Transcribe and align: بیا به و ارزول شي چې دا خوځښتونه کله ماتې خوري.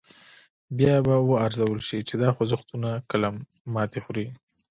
بیا 0.77 0.95
به 1.05 1.15
و 1.27 1.31
ارزول 1.45 1.79
شي 1.87 1.99
چې 2.07 2.15
دا 2.21 2.29
خوځښتونه 2.35 2.89
کله 3.11 3.27
ماتې 3.73 3.99
خوري. 4.05 4.25